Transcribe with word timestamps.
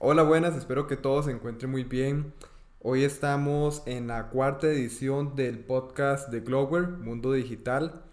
Hola, 0.00 0.22
buenas, 0.22 0.54
espero 0.54 0.86
que 0.86 0.96
todos 0.96 1.24
se 1.24 1.32
encuentren 1.32 1.72
muy 1.72 1.82
bien. 1.82 2.32
Hoy 2.80 3.02
estamos 3.02 3.82
en 3.84 4.06
la 4.06 4.28
cuarta 4.28 4.68
edición 4.68 5.34
del 5.34 5.58
podcast 5.58 6.28
de 6.30 6.38
Glower, 6.38 6.86
Mundo 6.86 7.32
Digital. 7.32 8.04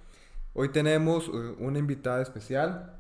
Hoy 0.56 0.70
tenemos 0.70 1.28
eh, 1.28 1.56
una 1.60 1.78
invitada 1.78 2.24
especial, 2.24 3.00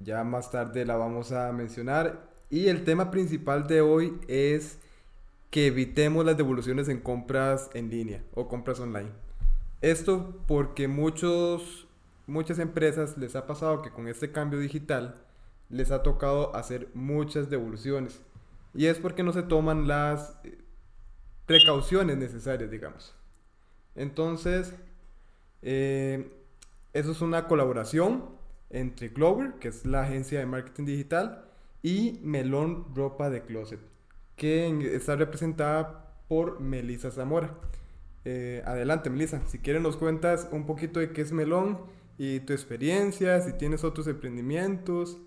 ya 0.00 0.22
más 0.22 0.50
tarde 0.50 0.84
la 0.84 0.96
vamos 0.96 1.32
a 1.32 1.50
mencionar. 1.52 2.28
Y 2.50 2.66
el 2.66 2.84
tema 2.84 3.10
principal 3.10 3.66
de 3.66 3.80
hoy 3.80 4.20
es 4.28 4.78
que 5.48 5.68
evitemos 5.68 6.22
las 6.22 6.36
devoluciones 6.36 6.90
en 6.90 7.00
compras 7.00 7.70
en 7.72 7.88
línea 7.88 8.22
o 8.34 8.48
compras 8.48 8.80
online. 8.80 9.08
Esto 9.80 10.42
porque 10.46 10.88
muchos, 10.88 11.88
muchas 12.26 12.58
empresas 12.58 13.16
les 13.16 13.34
ha 13.34 13.46
pasado 13.46 13.80
que 13.80 13.90
con 13.90 14.08
este 14.08 14.30
cambio 14.30 14.58
digital 14.58 15.24
les 15.70 15.90
ha 15.90 16.02
tocado 16.02 16.54
hacer 16.54 16.88
muchas 16.94 17.48
devoluciones. 17.48 18.20
Y 18.74 18.86
es 18.86 18.98
porque 18.98 19.22
no 19.22 19.32
se 19.32 19.42
toman 19.42 19.88
las 19.88 20.36
eh, 20.44 20.58
precauciones 21.46 22.16
necesarias, 22.16 22.70
digamos. 22.70 23.14
Entonces, 23.94 24.74
eh, 25.62 26.30
eso 26.92 27.12
es 27.12 27.20
una 27.20 27.48
colaboración 27.48 28.24
entre 28.70 29.08
Glover, 29.08 29.54
que 29.54 29.68
es 29.68 29.84
la 29.86 30.02
agencia 30.02 30.38
de 30.38 30.46
marketing 30.46 30.84
digital, 30.84 31.44
y 31.82 32.20
Melón 32.22 32.94
Ropa 32.94 33.30
de 33.30 33.42
Closet, 33.42 33.80
que 34.36 34.94
está 34.94 35.16
representada 35.16 36.14
por 36.28 36.60
Melissa 36.60 37.10
Zamora. 37.10 37.56
Eh, 38.24 38.62
adelante, 38.66 39.10
Melissa, 39.10 39.42
si 39.46 39.58
quieres 39.58 39.82
nos 39.82 39.96
cuentas 39.96 40.48
un 40.52 40.66
poquito 40.66 41.00
de 41.00 41.12
qué 41.12 41.22
es 41.22 41.32
Melón 41.32 41.78
y 42.18 42.40
tu 42.40 42.52
experiencia, 42.52 43.40
si 43.40 43.52
tienes 43.54 43.82
otros 43.82 44.06
emprendimientos. 44.06 45.18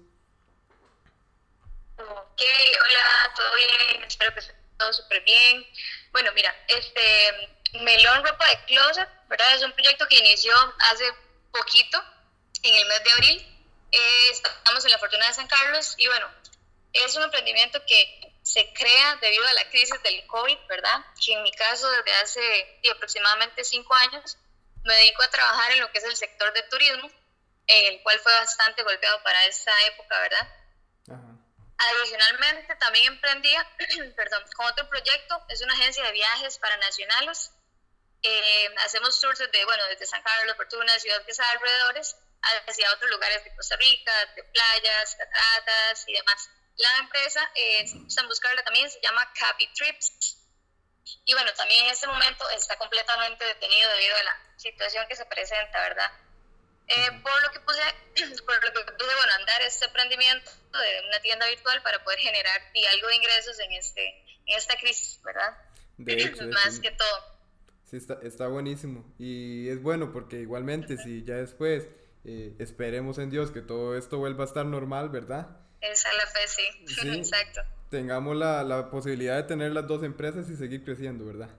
Ok, 2.44 2.50
hola, 2.86 3.34
todo 3.38 3.56
bien, 3.56 4.04
espero 4.04 4.34
que 4.34 4.42
esté 4.42 4.54
todo 4.78 4.92
súper 4.92 5.22
bien. 5.22 5.66
Bueno, 6.12 6.30
mira, 6.34 6.54
este 6.68 7.50
Melón 7.80 8.26
Ropa 8.26 8.46
de 8.50 8.66
Closet, 8.66 9.08
¿verdad? 9.30 9.56
Es 9.56 9.64
un 9.64 9.72
proyecto 9.72 10.06
que 10.10 10.18
inició 10.18 10.54
hace 10.80 11.06
poquito, 11.54 12.04
en 12.64 12.76
el 12.76 12.86
mes 12.88 13.04
de 13.06 13.12
abril. 13.12 13.68
Eh, 13.94 14.30
estamos 14.32 14.84
en 14.84 14.92
la 14.92 15.00
Fortuna 15.00 15.26
de 15.26 15.34
San 15.34 15.48
Carlos 15.48 15.96
y 15.98 16.08
bueno, 16.08 16.30
es 16.92 17.16
un 17.16 17.24
emprendimiento 17.24 17.82
que 17.86 18.36
se 18.42 18.74
crea 18.74 19.16
debido 19.22 19.48
a 19.48 19.54
la 19.54 19.70
crisis 19.70 20.04
del 20.04 20.28
COVID, 20.28 20.58
¿verdad? 20.68 21.00
Que 21.26 21.34
en 21.34 21.44
mi 21.44 21.52
caso 21.54 21.90
desde 21.92 22.14
hace 22.14 22.82
aproximadamente 22.94 23.64
cinco 23.64 23.96
años 23.96 24.38
me 24.84 24.94
dedico 24.96 25.24
a 25.24 25.30
trabajar 25.30 25.72
en 25.72 25.80
lo 25.80 25.90
que 25.94 26.00
es 26.00 26.04
el 26.04 26.18
sector 26.18 26.52
de 26.52 26.64
turismo, 26.64 27.10
en 27.68 27.94
el 27.94 28.02
cual 28.04 28.20
fue 28.20 28.34
bastante 28.34 28.84
golpeado 28.84 29.24
para 29.24 29.46
esta 29.46 29.72
época, 29.86 30.20
¿verdad? 30.20 30.63
Adicionalmente, 31.86 32.76
también 32.76 33.14
emprendía, 33.14 33.68
perdón, 34.16 34.44
con 34.56 34.66
otro 34.68 34.88
proyecto, 34.88 35.46
es 35.50 35.62
una 35.62 35.74
agencia 35.74 36.04
de 36.04 36.12
viajes 36.12 36.58
para 36.60 36.78
nacionales. 36.78 37.52
Eh, 38.22 38.76
hacemos 38.86 39.20
tours 39.20 39.40
desde, 39.40 39.66
bueno, 39.66 39.84
desde 39.88 40.06
San 40.06 40.24
Carlos, 40.24 40.56
Fortuna, 40.56 40.98
Ciudad 41.00 41.26
que 41.26 41.34
alrededores, 41.54 42.16
hacia 42.68 42.94
otros 42.94 43.12
lugares 43.12 43.44
de 43.44 43.56
Costa 43.56 43.76
Rica, 43.76 44.12
de 44.36 44.44
playas, 44.44 45.16
cataratas 45.16 46.06
y 46.08 46.14
demás. 46.14 46.50
La 46.78 46.98
empresa, 47.00 47.52
eh, 47.56 47.88
si 47.88 48.00
gustan 48.00 48.28
buscarla 48.28 48.64
también, 48.64 48.90
se 48.90 49.00
llama 49.02 49.32
Capi 49.34 49.68
Trips. 49.74 50.38
Y 51.26 51.34
bueno, 51.34 51.54
también 51.54 51.86
en 51.86 51.92
este 51.92 52.08
momento 52.08 52.50
está 52.52 52.78
completamente 52.78 53.44
detenido 53.46 53.90
debido 53.92 54.16
a 54.16 54.24
la 54.24 54.40
situación 54.58 55.06
que 55.08 55.16
se 55.16 55.26
presenta, 55.26 55.82
¿verdad? 55.82 56.12
Eh, 56.88 57.22
por 57.22 57.42
lo 57.44 57.52
que 57.52 57.60
puse, 57.62 57.82
por 58.46 58.56
lo 58.56 58.86
que 58.86 58.92
puse 58.92 59.16
bueno, 59.16 59.34
andar 59.40 59.62
este 59.62 59.86
emprendimiento 59.86 60.52
de 60.72 61.08
una 61.08 61.20
tienda 61.22 61.48
virtual 61.48 61.82
para 61.82 62.04
poder 62.04 62.20
generar 62.20 62.62
y 62.74 62.86
algo 62.86 63.08
de 63.08 63.16
ingresos 63.16 63.60
en, 63.60 63.72
este, 63.74 64.08
en 64.46 64.58
esta 64.58 64.76
crisis, 64.78 65.20
¿verdad? 65.24 65.58
De 65.98 66.14
hecho, 66.24 66.46
Más 66.48 66.80
que 66.80 66.92
todo. 66.92 67.34
Sí, 67.90 67.98
está, 67.98 68.20
está 68.24 68.48
buenísimo. 68.48 69.06
Y 69.18 69.70
es 69.70 69.82
bueno 69.82 70.12
porque 70.12 70.38
igualmente 70.38 70.98
si 70.98 71.24
ya 71.24 71.36
después 71.36 71.88
eh, 72.26 72.56
esperemos 72.60 73.18
en 73.18 73.30
Dios 73.30 73.52
que 73.52 73.62
todo 73.62 73.98
esto 73.98 74.18
vuelva 74.18 74.44
a 74.44 74.48
estar 74.48 74.66
normal, 74.66 75.10
¿verdad? 75.10 75.58
Esa 75.80 76.10
es 76.10 76.18
la 76.18 76.28
fe, 76.28 76.48
sí. 76.48 76.86
sí 76.88 77.10
Exacto. 77.18 77.62
Tengamos 77.90 78.36
la, 78.36 78.64
la 78.64 78.90
posibilidad 78.90 79.36
de 79.36 79.44
tener 79.44 79.72
las 79.72 79.88
dos 79.88 80.04
empresas 80.04 80.50
y 80.50 80.56
seguir 80.56 80.84
creciendo, 80.84 81.26
¿verdad? 81.26 81.50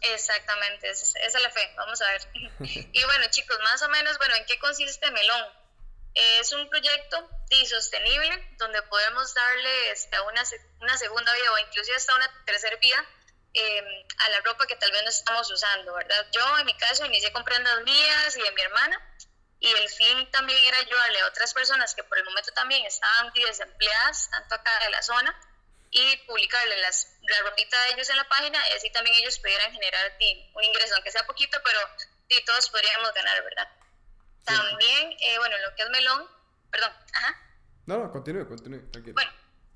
Exactamente, 0.00 0.90
esa 0.90 1.18
es 1.18 1.34
la 1.34 1.50
fe, 1.50 1.72
vamos 1.76 2.00
a 2.00 2.10
ver. 2.10 2.22
y 2.92 3.04
bueno, 3.04 3.26
chicos, 3.30 3.58
más 3.60 3.82
o 3.82 3.88
menos, 3.88 4.16
bueno, 4.18 4.36
¿en 4.36 4.46
qué 4.46 4.58
consiste 4.58 5.10
Melón? 5.10 5.46
Es 6.14 6.52
un 6.52 6.68
proyecto 6.68 7.28
sostenible 7.66 8.56
donde 8.58 8.82
podemos 8.82 9.34
darle 9.34 9.90
esta 9.90 10.22
una, 10.22 10.42
una 10.80 10.96
segunda 10.96 11.32
vida 11.34 11.52
o 11.52 11.58
inclusive 11.58 11.96
hasta 11.96 12.14
una 12.14 12.44
tercera 12.44 12.76
vida 12.76 13.04
em, 13.54 14.06
a 14.18 14.28
la 14.30 14.40
ropa 14.40 14.66
que 14.66 14.76
tal 14.76 14.90
vez 14.92 15.02
no 15.02 15.08
estamos 15.08 15.50
usando, 15.50 15.94
¿verdad? 15.94 16.26
Yo 16.32 16.58
en 16.58 16.66
mi 16.66 16.76
caso 16.76 17.04
inicié 17.06 17.32
comprando 17.32 17.70
mías 17.82 18.36
y 18.36 18.42
de 18.42 18.52
mi 18.52 18.60
hermana 18.62 19.00
y 19.60 19.70
el 19.70 19.88
fin 19.88 20.30
también 20.30 20.58
era 20.64 20.78
ayudarle 20.78 21.20
a 21.20 21.26
otras 21.26 21.52
personas 21.52 21.94
que 21.94 22.04
por 22.04 22.18
el 22.18 22.24
momento 22.24 22.52
también 22.52 22.84
estaban 22.86 23.32
desempleadas, 23.32 24.30
tanto 24.30 24.54
acá 24.54 24.70
de 24.84 24.90
la 24.90 25.02
zona, 25.02 25.34
y 25.90 26.16
publicarle 26.26 26.76
las, 26.78 27.16
la 27.22 27.40
ropita 27.48 27.80
de 27.84 27.90
ellos 27.92 28.08
en 28.10 28.16
la 28.16 28.28
página 28.28 28.58
y 28.68 28.76
así 28.76 28.90
también 28.90 29.16
ellos 29.16 29.38
pudieran 29.38 29.72
generar 29.72 30.16
un 30.54 30.64
ingreso, 30.64 30.94
aunque 30.94 31.10
sea 31.10 31.26
poquito, 31.26 31.58
pero 31.64 31.78
sí, 32.28 32.44
todos 32.44 32.68
podríamos 32.70 33.12
ganar, 33.14 33.42
¿verdad? 33.42 33.68
También, 34.44 35.16
eh, 35.20 35.38
bueno, 35.38 35.56
lo 35.58 35.74
que 35.74 35.82
es 35.82 35.90
melón, 35.90 36.28
perdón, 36.70 36.92
ajá. 37.12 37.36
No, 37.86 37.98
no, 37.98 38.10
continúe, 38.10 38.46
continúe, 38.46 38.90
tranquilo. 38.90 39.14
Bueno, 39.14 39.30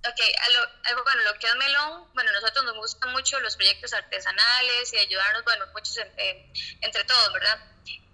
ok, 0.06 0.20
a 0.38 0.48
lo, 0.50 1.02
bueno, 1.02 1.22
lo 1.22 1.38
que 1.38 1.46
es 1.46 1.54
melón, 1.56 2.12
bueno, 2.14 2.30
a 2.30 2.34
nosotros 2.34 2.64
nos 2.64 2.76
gustan 2.76 3.12
mucho 3.12 3.40
los 3.40 3.56
proyectos 3.56 3.92
artesanales 3.92 4.92
y 4.92 4.98
ayudarnos, 4.98 5.44
bueno, 5.44 5.66
muchos 5.72 5.96
entre 5.96 7.04
todos, 7.04 7.32
¿verdad? 7.32 7.58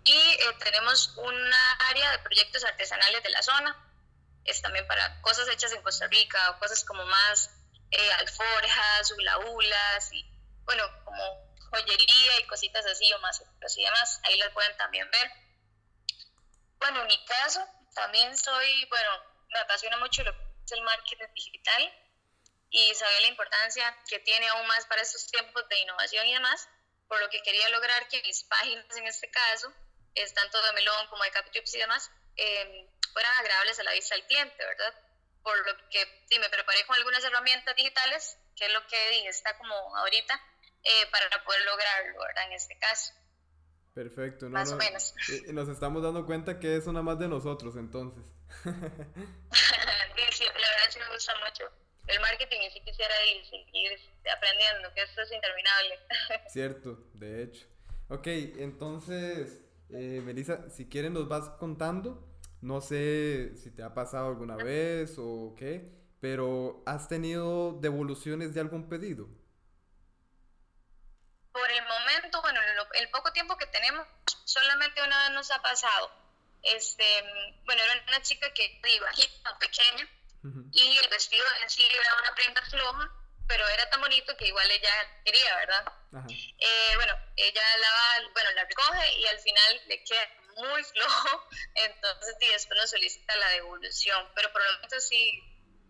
Y 0.05 0.13
eh, 0.13 0.57
tenemos 0.61 1.15
una 1.17 1.73
área 1.91 2.13
de 2.13 2.19
proyectos 2.21 2.65
artesanales 2.65 3.23
de 3.23 3.31
la 3.31 3.43
zona, 3.43 3.77
es 4.45 4.63
también 4.63 4.87
para 4.87 5.21
cosas 5.21 5.49
hechas 5.49 5.73
en 5.73 5.83
Costa 5.83 6.07
Rica 6.07 6.51
o 6.51 6.59
cosas 6.59 6.85
como 6.85 7.05
más 7.05 7.51
eh, 7.91 8.13
alforjas, 8.19 9.11
ulaulas 9.13 10.13
y 10.13 10.25
bueno, 10.65 10.85
como 11.05 11.57
joyería 11.71 12.41
y 12.41 12.47
cositas 12.47 12.85
así 12.87 13.13
o 13.13 13.19
más 13.21 13.43
y 13.77 13.85
demás, 13.85 14.21
ahí 14.25 14.39
las 14.39 14.53
pueden 14.53 14.77
también 14.77 15.11
ver. 15.11 15.31
Bueno, 16.79 17.01
en 17.03 17.07
mi 17.07 17.25
caso, 17.25 17.67
también 17.95 18.37
soy, 18.37 18.85
bueno, 18.87 19.11
me 19.51 19.59
apasiona 19.61 19.97
mucho 19.97 20.23
lo 20.23 20.33
que 20.33 20.43
es 20.65 20.73
el 20.73 20.83
marketing 20.83 21.27
digital 21.35 21.93
y 22.71 22.95
sabía 22.95 23.21
la 23.21 23.29
importancia 23.29 23.97
que 24.09 24.19
tiene 24.21 24.49
aún 24.49 24.67
más 24.67 24.87
para 24.87 25.03
estos 25.03 25.27
tiempos 25.27 25.67
de 25.69 25.79
innovación 25.79 26.27
y 26.27 26.35
demás, 26.35 26.69
por 27.09 27.21
lo 27.21 27.29
que 27.31 27.43
quería 27.43 27.69
lograr 27.71 28.07
que 28.09 28.23
mis 28.23 28.45
páginas 28.45 28.97
en 28.97 29.07
este 29.07 29.31
caso, 29.31 29.73
es 30.15 30.35
tanto 30.35 30.61
de 30.63 30.73
Melón 30.73 31.07
como 31.09 31.25
de 31.25 31.31
Captips 31.31 31.75
y 31.75 31.79
demás, 31.79 32.11
eh, 32.37 32.89
fueran 33.13 33.35
agradables 33.37 33.79
a 33.79 33.85
la 33.85 33.93
vista 33.93 34.15
del 34.15 34.27
cliente, 34.27 34.65
¿verdad? 34.65 34.95
Por 35.49 35.57
lo 35.67 35.89
que 35.89 36.05
sí, 36.29 36.39
me 36.39 36.51
preparé 36.51 36.85
con 36.87 36.97
algunas 36.97 37.25
herramientas 37.25 37.75
digitales, 37.75 38.37
que 38.55 38.67
es 38.67 38.73
lo 38.73 38.87
que 38.87 38.97
dije, 39.13 39.29
está 39.29 39.57
como 39.57 39.75
ahorita, 39.97 40.35
eh, 40.85 41.07
para 41.11 41.43
poder 41.43 41.65
lograrlo, 41.65 42.21
¿verdad? 42.21 42.45
En 42.49 42.53
este 42.53 42.79
caso. 42.79 43.15
Perfecto, 43.95 44.45
no, 44.45 44.51
más 44.51 44.71
o 44.73 44.77
menos. 44.77 45.15
Y 45.49 45.53
nos 45.55 45.71
estamos 45.71 46.03
dando 46.03 46.27
cuenta 46.27 46.61
que 46.61 46.77
es 46.77 46.87
una 46.87 47.01
más 47.01 47.19
de 47.19 47.29
nosotros, 47.29 47.77
entonces. 47.77 48.23
sí, 48.63 50.23
sí, 50.33 50.45
la 50.45 50.53
verdad 50.53 50.91
sí 50.91 50.99
me 50.99 51.15
gusta 51.15 51.33
mucho. 51.43 51.65
El 52.07 52.21
marketing 52.21 52.61
y 52.61 52.71
sí 52.71 52.81
quisiera 52.85 53.15
ir, 53.25 53.45
seguir 53.47 53.99
aprendiendo, 54.37 54.93
que 54.95 55.03
esto 55.03 55.23
es 55.23 55.33
interminable. 55.33 55.99
Cierto, 56.49 57.09
de 57.15 57.43
hecho. 57.43 57.67
Ok, 58.09 58.27
entonces, 58.27 59.61
eh, 59.89 60.21
Melissa, 60.23 60.69
si 60.69 60.91
quieren 60.91 61.15
nos 61.15 61.27
vas 61.27 61.49
contando 61.59 62.28
no 62.61 62.81
sé 62.81 63.57
si 63.57 63.71
te 63.71 63.83
ha 63.83 63.95
pasado 63.95 64.29
alguna 64.29 64.57
vez 64.57 65.15
o 65.19 65.55
qué, 65.57 65.91
pero 66.21 66.83
¿has 66.87 67.09
tenido 67.09 67.73
devoluciones 67.81 68.55
de 68.55 68.61
algún 68.61 68.89
pedido? 68.89 69.29
Por 71.53 71.71
el 71.71 71.83
momento, 71.83 72.41
bueno, 72.43 72.61
el 72.95 73.11
poco 73.11 73.33
tiempo 73.33 73.57
que 73.57 73.67
tenemos, 73.67 74.07
solamente 74.45 75.03
una 75.03 75.25
vez 75.25 75.31
nos 75.33 75.51
ha 75.51 75.63
pasado. 75.63 76.11
Este, 76.63 77.05
bueno, 77.65 77.83
era 77.83 78.03
una 78.09 78.23
chica 78.23 78.53
que 78.53 78.81
iba 78.85 79.09
pequeña 79.59 80.09
y 80.73 80.97
el 81.03 81.09
vestido 81.11 81.45
en 81.63 81.71
sí 81.71 81.83
era 81.85 82.15
una 82.21 82.35
prenda 82.35 82.63
floja, 82.63 83.11
pero 83.47 83.67
era 83.69 83.89
tan 83.91 84.01
bonito 84.01 84.37
que 84.37 84.47
igual 84.47 84.71
ella 84.71 84.91
quería, 85.25 85.57
¿verdad? 85.57 85.93
Eh, 86.59 86.93
bueno, 86.97 87.15
ella 87.37 87.63
la, 87.79 88.31
bueno, 88.33 88.51
la 88.53 88.65
recoge 88.65 89.19
y 89.19 89.27
al 89.27 89.39
final 89.41 89.81
le 89.87 90.05
queda 90.05 90.29
muy 90.59 90.83
flojo, 90.85 91.49
entonces 91.75 92.37
y 92.41 92.49
después 92.49 92.79
nos 92.79 92.91
solicita 92.91 93.37
la 93.37 93.49
devolución, 93.51 94.27
pero 94.35 94.53
por 94.53 94.63
lo 94.63 94.79
menos 94.81 95.05
sí, 95.05 95.43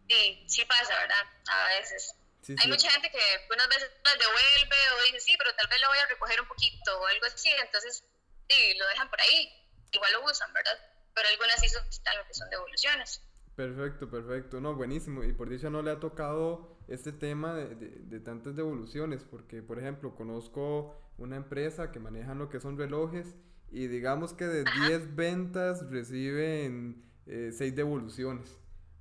sí, 0.09 0.45
sí 0.49 0.65
pasa, 0.65 0.99
¿verdad? 0.99 1.27
A 1.51 1.69
veces. 1.79 2.15
Hay 2.61 2.69
mucha 2.69 2.91
gente 2.91 3.11
que 3.11 3.19
unas 3.53 3.69
veces 3.69 3.91
la 4.05 4.13
devuelve 4.13 4.77
o 4.95 5.03
dice, 5.05 5.21
sí, 5.21 5.37
pero 5.37 5.55
tal 5.55 5.67
vez 5.69 5.81
lo 5.81 5.89
voy 5.89 5.99
a 5.99 6.07
recoger 6.07 6.41
un 6.41 6.49
poquito 6.49 6.99
o 6.99 7.07
algo 7.07 7.27
así, 7.27 7.51
entonces 7.51 8.05
sí, 8.49 8.75
lo 8.79 8.87
dejan 8.89 9.11
por 9.11 9.21
ahí, 9.21 9.53
igual 9.93 10.13
lo 10.13 10.25
usan, 10.25 10.53
¿verdad? 10.53 10.79
Pero 11.15 11.29
algunas 11.29 11.61
sí 11.61 11.69
solicitan 11.69 12.17
lo 12.17 12.27
que 12.27 12.35
son 12.35 12.49
devoluciones. 12.49 13.23
Perfecto, 13.59 14.09
perfecto. 14.09 14.61
No, 14.61 14.77
buenísimo. 14.77 15.25
Y 15.25 15.33
por 15.33 15.51
dicho 15.51 15.69
no 15.69 15.83
le 15.83 15.91
ha 15.91 15.99
tocado 15.99 16.79
este 16.87 17.11
tema 17.11 17.55
de, 17.55 17.75
de, 17.75 18.21
tantas 18.21 18.55
devoluciones, 18.55 19.25
porque 19.25 19.63
por 19.63 19.81
ejemplo 19.81 20.15
conozco 20.15 21.13
una 21.19 21.35
empresa 21.35 21.91
que 21.91 21.99
maneja 21.99 22.35
lo 22.35 22.49
que 22.49 22.61
son 22.61 22.79
relojes 22.79 23.35
y 23.71 23.87
digamos 23.87 24.33
que 24.33 24.47
de 24.47 24.65
10 24.87 25.15
ventas 25.15 25.89
reciben 25.91 27.05
6 27.27 27.61
eh, 27.61 27.71
devoluciones, 27.73 28.59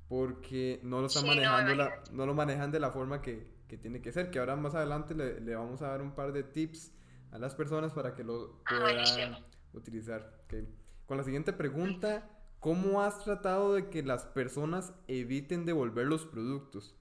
porque 0.07 0.79
no 0.83 1.01
lo 1.01 1.07
están 1.07 1.25
manejando, 1.25 1.75
no, 1.75 1.75
la, 1.75 2.03
no, 2.11 2.25
lo 2.25 2.33
manejan 2.33 2.71
de 2.71 2.79
la 2.79 2.91
forma 2.91 3.21
que, 3.21 3.47
que, 3.67 3.77
tiene 3.77 4.01
que 4.01 4.11
ser, 4.11 4.31
que 4.31 4.39
ahora 4.39 4.55
más 4.55 4.75
adelante 4.75 5.15
le, 5.15 5.39
le, 5.41 5.55
vamos 5.55 5.81
a 5.81 5.87
dar 5.87 6.01
un 6.01 6.15
par 6.15 6.33
de 6.33 6.43
tips 6.43 6.93
a 7.31 7.39
las 7.39 7.55
personas 7.55 7.93
para 7.93 8.15
que 8.15 8.23
lo 8.23 8.61
ah, 8.65 8.79
puedan 8.79 9.45
utilizar. 9.73 10.41
Okay. 10.45 10.67
Con 11.05 11.17
la 11.17 11.23
siguiente 11.23 11.53
pregunta 11.53 12.37
¿Cómo 12.59 13.01
has 13.03 13.23
tratado 13.23 13.75
de 13.75 13.89
que 13.89 14.01
las 14.01 14.25
personas 14.25 14.91
eviten 15.07 15.65
devolver 15.65 16.07
los 16.07 16.25
productos? 16.25 16.95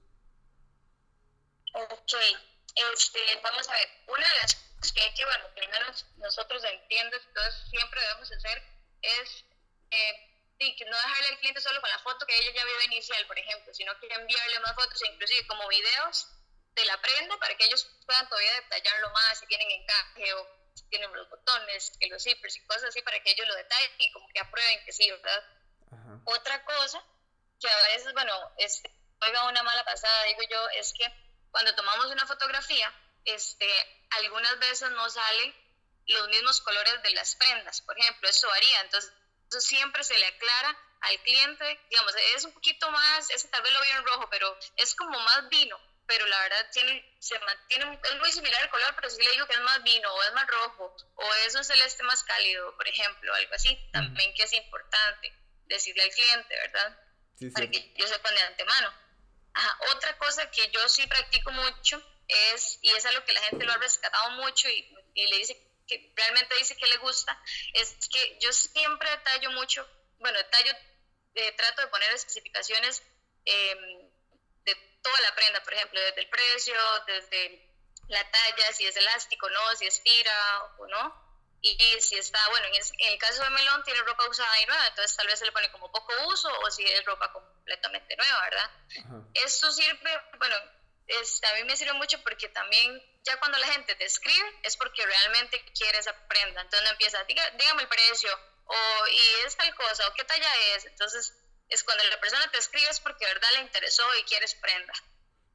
Ok, 1.73 2.13
este, 2.93 3.19
vamos 3.43 3.67
a 3.67 3.71
ver, 3.71 3.87
una 4.07 4.27
de 4.27 4.35
las 4.43 4.55
que 4.93 5.13
que, 5.13 5.25
bueno, 5.25 5.45
primero 5.55 5.85
nosotros 6.17 6.63
entiendes, 6.63 7.21
entonces 7.25 7.69
siempre 7.69 8.01
debemos 8.01 8.31
hacer 8.31 8.63
es 9.01 9.45
eh, 9.91 10.75
que 10.75 10.85
no 10.85 10.97
dejarle 10.97 11.27
al 11.29 11.39
cliente 11.39 11.61
solo 11.61 11.79
con 11.81 11.89
la 11.89 11.99
foto 11.99 12.25
que 12.25 12.37
ella 12.37 12.51
ya 12.53 12.65
vio 12.65 12.81
inicial, 12.83 13.25
por 13.27 13.37
ejemplo, 13.37 13.73
sino 13.73 13.97
que 13.99 14.07
enviarle 14.07 14.59
más 14.59 14.75
fotos, 14.75 15.01
inclusive 15.03 15.47
como 15.47 15.67
videos 15.67 16.27
de 16.75 16.85
la 16.85 16.99
prenda 17.01 17.37
para 17.37 17.55
que 17.55 17.65
ellos 17.65 17.89
puedan 18.05 18.27
todavía 18.29 18.53
detallarlo 18.61 19.09
más, 19.11 19.39
si 19.39 19.47
tienen 19.47 19.69
encaje 19.71 20.33
o 20.33 20.47
si 20.75 20.87
tienen 20.89 21.11
los 21.13 21.29
botones, 21.29 21.91
que 21.99 22.07
los 22.07 22.23
zippers 22.23 22.55
y 22.55 22.65
cosas 22.65 22.85
así 22.85 23.01
para 23.01 23.19
que 23.21 23.31
ellos 23.31 23.47
lo 23.47 23.55
detallen 23.55 23.91
y 23.97 24.11
como 24.11 24.27
que 24.29 24.39
aprueben 24.39 24.85
que 24.85 24.91
sí, 24.91 25.09
¿verdad? 25.09 25.43
Otra 26.25 26.63
cosa 26.65 27.03
que 27.59 27.69
a 27.69 27.81
veces, 27.95 28.13
bueno, 28.13 28.33
este, 28.57 28.91
oiga 29.21 29.47
una 29.47 29.63
mala 29.63 29.83
pasada, 29.85 30.23
digo 30.23 30.41
yo, 30.49 30.69
es 30.69 30.93
que 30.93 31.11
cuando 31.49 31.73
tomamos 31.75 32.07
una 32.07 32.27
fotografía, 32.27 32.93
este, 33.25 33.96
algunas 34.09 34.59
veces 34.59 34.89
no 34.91 35.09
salen 35.09 35.55
los 36.07 36.27
mismos 36.29 36.61
colores 36.61 37.01
de 37.03 37.09
las 37.11 37.35
prendas, 37.35 37.81
por 37.81 37.97
ejemplo, 37.99 38.29
eso 38.29 38.47
varía, 38.47 38.81
entonces 38.81 39.13
eso 39.49 39.61
siempre 39.61 40.03
se 40.03 40.17
le 40.17 40.25
aclara 40.25 40.77
al 41.01 41.19
cliente, 41.21 41.79
digamos, 41.89 42.13
es 42.35 42.45
un 42.45 42.53
poquito 42.53 42.89
más, 42.91 43.29
ese 43.29 43.47
tal 43.49 43.61
vez 43.61 43.71
lo 43.73 43.81
vio 43.81 43.97
en 43.97 44.05
rojo, 44.05 44.29
pero 44.29 44.57
es 44.77 44.95
como 44.95 45.19
más 45.19 45.49
vino, 45.49 45.79
pero 46.07 46.25
la 46.25 46.39
verdad 46.39 46.69
tiene, 46.71 47.17
se 47.19 47.37
mantiene, 47.39 47.99
es 48.03 48.15
muy 48.19 48.31
similar 48.31 48.61
el 48.63 48.69
color, 48.69 48.95
pero 48.95 49.09
si 49.09 49.21
le 49.21 49.31
digo 49.31 49.45
que 49.45 49.53
es 49.53 49.61
más 49.61 49.83
vino 49.83 50.11
o 50.11 50.23
es 50.23 50.33
más 50.33 50.47
rojo 50.47 50.95
o 51.15 51.33
es 51.45 51.55
un 51.55 51.63
celeste 51.63 52.03
más 52.03 52.23
cálido, 52.23 52.75
por 52.75 52.87
ejemplo, 52.87 53.33
algo 53.33 53.53
así, 53.53 53.77
también 53.91 54.33
que 54.33 54.43
es 54.43 54.53
importante 54.53 55.33
decirle 55.65 56.03
al 56.03 56.09
cliente, 56.11 56.55
¿verdad? 56.55 56.97
Para 57.53 57.69
que 57.69 57.93
yo 57.95 58.07
sepan 58.07 58.33
de 58.33 58.41
antemano. 58.41 58.93
Ajá. 59.53 59.77
Otra 59.95 60.17
cosa 60.17 60.49
que 60.49 60.69
yo 60.71 60.87
sí 60.87 61.05
practico 61.07 61.51
mucho 61.51 62.01
es, 62.27 62.79
y 62.81 62.89
es 62.91 63.05
algo 63.05 63.23
que 63.25 63.33
la 63.33 63.41
gente 63.41 63.65
lo 63.65 63.73
ha 63.73 63.77
rescatado 63.77 64.31
mucho 64.31 64.69
y, 64.69 64.95
y 65.13 65.27
le 65.27 65.37
dice 65.37 65.67
que 65.87 66.11
realmente 66.15 66.55
dice 66.55 66.75
que 66.75 66.85
le 66.85 66.97
gusta, 66.97 67.41
es 67.73 67.95
que 68.11 68.37
yo 68.41 68.51
siempre 68.51 69.09
detallo 69.09 69.51
mucho, 69.51 69.87
bueno, 70.19 70.37
detallo, 70.37 70.73
eh, 71.35 71.51
trato 71.53 71.81
de 71.81 71.87
poner 71.87 72.11
especificaciones 72.11 73.01
em, 73.45 74.09
de 74.65 74.75
toda 75.01 75.21
la 75.21 75.33
prenda, 75.35 75.63
por 75.63 75.73
ejemplo, 75.73 75.99
desde 76.01 76.21
el 76.21 76.29
precio, 76.29 76.75
desde 77.07 77.71
la 78.09 78.29
talla, 78.29 78.73
si 78.73 78.85
es 78.85 78.97
elástico, 78.97 79.49
no, 79.49 79.75
si 79.75 79.87
es 79.87 80.03
tira 80.03 80.63
o 80.77 80.87
no, 80.87 81.27
y 81.61 81.75
si 82.01 82.15
está, 82.17 82.39
bueno, 82.49 82.67
en, 82.67 83.07
el 83.11 83.17
caso 83.17 83.43
de 83.43 83.49
melón 83.49 83.83
tiene 83.83 84.01
ropa 84.03 84.27
usada 84.29 84.61
y 84.61 84.65
nueva, 84.67 84.87
entonces 84.87 85.17
tal 85.17 85.27
vez 85.27 85.39
se 85.39 85.45
le 85.45 85.51
pone 85.51 85.71
como 85.71 85.91
poco 85.91 86.13
uso 86.27 86.49
o 86.59 86.71
si 86.71 86.83
es 86.85 87.03
ropa 87.05 87.31
completamente 87.31 88.15
nueva, 88.15 88.41
¿verdad? 88.43 88.71
Esto 89.33 89.71
sirve, 89.71 90.21
bueno, 90.37 90.55
a 91.09 91.53
mí 91.55 91.63
me 91.63 91.77
sirve 91.77 91.93
mucho 91.93 92.21
porque 92.23 92.49
también 92.49 93.01
ya 93.23 93.37
cuando 93.39 93.57
la 93.57 93.67
gente 93.67 93.95
te 93.95 94.05
escribe 94.05 94.59
es 94.63 94.75
porque 94.77 95.05
realmente 95.05 95.63
quiere 95.73 95.97
esa 95.97 96.13
prenda, 96.27 96.61
entonces 96.61 96.83
no 96.83 96.91
empieza, 96.91 97.23
Diga, 97.25 97.49
dígame 97.51 97.83
el 97.83 97.87
precio 97.87 98.29
o 98.65 99.07
y 99.07 99.45
es 99.45 99.55
tal 99.55 99.73
cosa 99.75 100.07
o 100.07 100.13
qué 100.13 100.23
talla 100.25 100.49
es, 100.75 100.85
entonces 100.85 101.33
es 101.69 101.83
cuando 101.83 102.03
la 102.05 102.19
persona 102.19 102.49
te 102.51 102.57
escribe 102.57 102.89
es 102.89 102.99
porque 102.99 103.25
de 103.25 103.33
verdad 103.33 103.49
le 103.53 103.61
interesó 103.61 104.03
y 104.15 104.23
quieres 104.23 104.55
prenda 104.55 104.93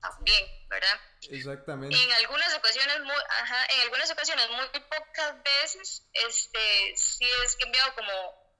también, 0.02 0.68
¿verdad? 0.68 1.00
Exactamente. 1.30 1.96
En 1.96 2.12
algunas 2.12 2.52
ocasiones, 2.54 3.00
muy, 3.00 3.14
ajá, 3.28 3.66
en 3.66 3.80
algunas 3.82 4.10
ocasiones, 4.10 4.50
muy 4.50 4.66
pocas 4.66 5.42
veces, 5.44 6.08
este, 6.12 6.96
sí 6.96 7.24
es 7.44 7.56
que 7.56 7.64
he 7.64 7.66
enviado 7.66 7.94
como 7.94 8.12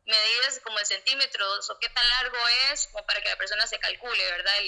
medidas 0.06 0.60
como 0.64 0.78
en 0.78 0.86
centímetros 0.86 1.68
o 1.70 1.78
qué 1.80 1.88
tan 1.88 2.08
largo 2.08 2.38
es, 2.70 2.86
como 2.88 3.04
para 3.06 3.20
que 3.20 3.28
la 3.28 3.36
persona 3.36 3.66
se 3.66 3.78
calcule, 3.78 4.24
¿verdad? 4.30 4.58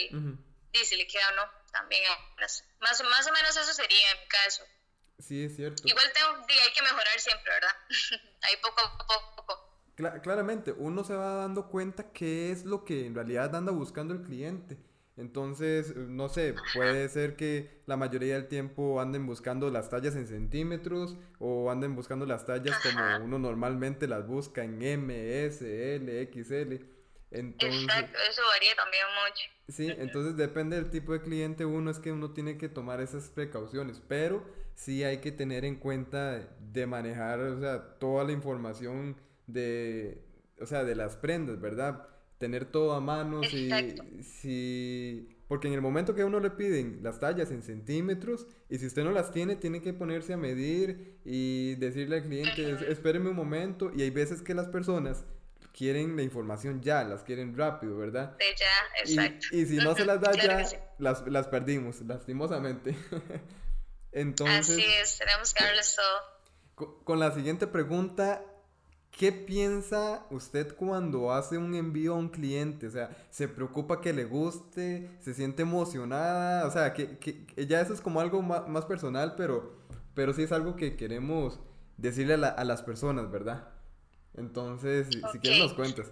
Y 0.75 0.85
si 0.85 0.97
le 0.97 1.06
queda 1.06 1.31
o 1.31 1.37
no, 1.37 1.43
también 1.73 2.03
más, 2.38 2.65
más 2.81 3.26
o 3.29 3.32
menos 3.32 3.56
eso 3.56 3.73
sería 3.73 4.11
en 4.12 4.21
mi 4.21 4.29
caso. 4.29 4.65
Sí, 5.19 5.44
es 5.44 5.56
cierto. 5.56 5.82
Igual 5.87 6.12
tengo, 6.12 6.44
hay 6.47 6.73
que 6.73 6.82
mejorar 6.82 7.19
siempre, 7.19 7.53
¿verdad? 7.53 7.76
Ahí 8.43 8.55
poco 8.61 8.81
a 8.81 9.37
poco. 9.37 10.21
claramente, 10.23 10.73
uno 10.73 11.05
se 11.05 11.15
va 11.15 11.35
dando 11.35 11.69
cuenta 11.69 12.12
qué 12.12 12.50
es 12.50 12.65
lo 12.65 12.85
que 12.85 13.06
en 13.06 13.15
realidad 13.15 13.55
anda 13.55 13.73
buscando 13.73 14.12
el 14.15 14.23
cliente. 14.23 14.76
Entonces, 15.17 15.94
no 15.94 16.29
sé, 16.29 16.56
puede 16.75 17.09
ser 17.09 17.37
que 17.37 17.82
la 17.87 17.97
mayoría 17.97 18.35
del 18.35 18.49
tiempo 18.49 19.00
anden 19.00 19.26
buscando 19.26 19.71
las 19.71 19.88
tallas 19.88 20.17
en 20.17 20.26
centímetros 20.26 21.17
o 21.38 21.71
anden 21.71 21.94
buscando 21.94 22.26
las 22.26 22.44
tallas 22.47 22.76
como 22.82 23.25
uno 23.25 23.38
normalmente 23.38 24.09
las 24.09 24.26
busca 24.26 24.65
en 24.65 24.82
M, 24.82 25.44
S, 25.47 25.94
L, 25.94 26.31
XL. 26.32 26.85
Entonces, 27.35 27.83
Exacto, 27.83 28.19
eso 28.31 28.43
varía 28.53 28.75
también 28.77 29.05
mucho. 29.23 29.45
Sí, 29.69 30.03
entonces 30.03 30.37
depende 30.37 30.77
del 30.77 30.91
tipo 30.91 31.13
de 31.13 31.21
cliente 31.21 31.65
uno, 31.65 31.91
es 31.91 31.99
que 31.99 32.13
uno 32.13 32.31
tiene 32.33 32.57
que 32.57 32.69
tomar 32.69 33.01
esas 33.01 33.29
precauciones, 33.29 34.01
pero 34.07 34.45
sí 34.75 35.05
hay 35.05 35.19
que 35.19 35.33
tener 35.33 35.65
en 35.65 35.77
cuenta 35.77 36.49
de 36.61 36.87
manejar, 36.87 37.41
o 37.41 37.61
sea, 37.61 37.99
toda 37.99 38.25
la 38.25 38.33
información 38.33 39.17
de, 39.47 40.23
o 40.61 40.67
sea, 40.67 40.85
de 40.85 40.95
las 40.95 41.17
prendas, 41.17 41.61
¿verdad? 41.61 42.09
tener 42.39 42.65
todo 42.67 42.93
a 42.93 43.01
mano, 43.01 43.43
si, 43.45 43.71
si, 44.23 45.29
porque 45.49 45.69
en 45.69 45.75
el 45.75 45.81
momento 45.81 46.15
que 46.15 46.25
uno 46.25 46.41
le 46.41 46.51
piden 46.51 47.01
las 47.03 47.21
tallas 47.21 47.51
en 47.51 47.63
centímetros 47.63 48.47
y 48.69 48.79
si 48.79 48.87
usted 48.87 49.05
no 49.05 49.13
las 49.13 49.31
tiene, 49.31 49.57
tiene 49.57 49.81
que 49.81 49.95
ponerse 49.95 50.35
a 50.35 50.37
medir 50.37 51.21
y 51.25 51.77
decirle 51.77 52.17
al 52.17 52.23
cliente, 52.25 52.91
espéreme 52.91 53.31
un 53.31 53.37
momento 53.37 53.93
y 53.97 54.03
hay 54.03 54.11
veces 54.11 54.43
que 54.43 54.53
las 54.53 54.69
personas 54.69 55.25
quieren 55.76 56.17
la 56.17 56.23
información 56.23 56.81
ya, 56.81 57.05
las 57.05 57.23
quieren 57.23 57.56
rápido, 57.56 57.97
¿verdad? 57.97 58.37
De 58.38 58.44
ya, 58.56 59.00
exacto. 59.03 59.47
Y, 59.53 59.67
si 59.67 59.76
no 59.76 59.94
se 59.94 60.05
las 60.05 60.21
da 60.21 60.33
ya, 60.33 60.66
las, 60.99 61.26
las 61.26 61.49
perdimos, 61.49 62.00
lastimosamente. 62.02 62.97
Entonces... 64.12 64.71
Así 64.71 64.85
es, 65.02 65.19
tenemos 65.19 65.52
que 65.52 65.64
darles 65.64 65.97
todo. 65.97 67.04
con 67.04 67.19
la 67.19 67.33
siguiente 67.33 67.66
pregunta, 67.66 68.43
¿Qué 69.16 69.31
piensa 69.31 70.26
usted 70.31 70.75
cuando 70.75 71.33
hace 71.33 71.57
un 71.57 71.76
envío 71.76 72.14
a 72.14 72.16
un 72.16 72.28
cliente? 72.28 72.88
O 72.88 72.90
sea, 72.90 73.16
¿se 73.31 73.47
preocupa 73.47 74.00
que 74.00 74.12
le 74.12 74.25
guste? 74.25 75.09
¿Se 75.21 75.35
siente 75.35 75.62
emocionada? 75.62 76.66
O 76.66 76.71
sea, 76.73 76.93
que, 76.93 77.19
que, 77.19 77.66
ya 77.66 77.81
eso 77.81 77.95
es 77.95 78.00
como 78.00 78.21
algo 78.21 78.43
más, 78.43 78.85
personal, 78.87 79.35
pero, 79.37 79.78
pero 80.14 80.33
sí 80.33 80.43
es 80.43 80.50
algo 80.50 80.75
que 80.75 80.97
queremos 80.97 81.61
decirle 81.97 82.35
a, 82.35 82.64
las 82.64 82.83
personas, 82.83 83.31
¿verdad? 83.31 83.69
Entonces, 84.37 85.09
si, 85.11 85.38
quieres 85.38 85.61
nos 85.61 85.75
cuentas. 85.75 86.07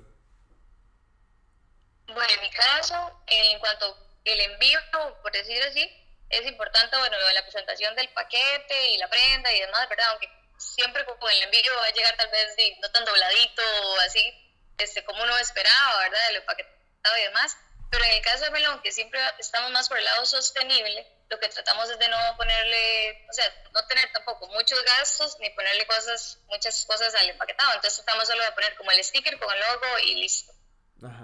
Bueno, 2.07 2.33
en 2.35 2.41
mi 2.41 2.51
caso, 2.51 3.23
en 3.27 3.59
cuanto 3.59 3.97
el 4.25 4.41
envío, 4.41 4.79
por 5.23 5.33
decir 5.33 5.63
así, 5.63 5.89
es 6.29 6.47
importante, 6.47 6.97
bueno, 6.97 7.17
la 7.35 7.43
presentación 7.43 7.95
del 7.97 8.09
paquete 8.11 8.91
y 8.91 8.99
la 8.99 9.09
prenda 9.09 9.53
y 9.53 9.61
demás, 9.61 9.89
¿verdad? 9.89 10.11
Aunque 10.11 10.29
siempre 10.57 11.05
como 11.05 11.29
el 11.29 11.43
envío 11.43 11.75
va 11.77 11.87
a 11.87 11.93
llegar 11.93 12.17
tal 12.17 12.31
vez 12.31 12.57
no 12.81 12.91
tan 12.91 13.05
dobladito 13.05 13.63
o 13.85 14.01
así, 14.01 14.33
este, 14.79 15.05
como 15.05 15.23
uno 15.23 15.37
esperaba, 15.39 15.99
¿verdad? 15.99 16.29
De 16.29 16.35
lo 16.35 16.45
paquetado 16.45 17.19
y 17.19 17.23
demás. 17.23 17.57
Pero 17.91 18.05
en 18.05 18.13
el 18.13 18.23
caso 18.23 18.45
de 18.45 18.51
Melón, 18.51 18.81
que 18.83 18.93
siempre 18.93 19.21
estamos 19.39 19.71
más 19.71 19.89
por 19.89 19.99
el 19.99 20.05
lado 20.05 20.25
sostenible, 20.25 21.07
lo 21.33 21.41
que 21.41 21.49
tratamos 21.49 21.89
es 21.89 21.99
de 21.99 22.09
no 22.09 22.19
ponerle, 22.37 23.27
o 23.29 23.33
sea, 23.33 23.45
no 23.73 23.87
tener 23.87 24.13
tampoco 24.13 24.49
muchos 24.49 24.83
gastos 24.85 25.39
ni 25.41 25.49
ponerle 25.51 25.87
cosas, 25.87 26.39
muchas 26.49 26.85
cosas 26.85 27.15
al 27.15 27.31
empaquetado. 27.31 27.73
Entonces 27.73 28.05
tratamos 28.05 28.29
solo 28.29 28.45
de 28.45 28.53
poner 28.53 28.77
como 28.77 28.91
el 28.91 29.03
sticker 29.03 29.39
con 29.39 29.51
el 29.53 29.61
logo 29.61 29.99
y 30.01 30.15
listo. 30.17 30.53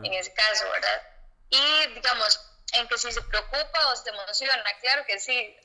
En 0.02 0.12
ese 0.12 0.32
caso, 0.32 0.68
¿verdad? 0.70 1.02
Y 1.50 1.86
digamos, 1.94 2.40
en 2.72 2.88
que 2.88 2.98
si 2.98 3.12
se 3.12 3.22
preocupa 3.22 3.88
o 3.88 3.96
se 3.96 4.08
emociona, 4.08 4.64
claro 4.80 5.04
que 5.06 5.20
sí, 5.20 5.56